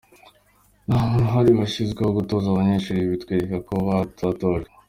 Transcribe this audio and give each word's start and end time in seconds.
Nta 0.87 0.99
munsi 1.09 1.23
uhari 1.27 1.51
washyizweho 1.59 2.07
wo 2.09 2.17
gutoza 2.19 2.45
abanyeshuri, 2.49 2.97
ibi 2.99 3.13
bitwereka 3.15 3.57
ko 3.67 3.73
batatojwe. 3.87 4.69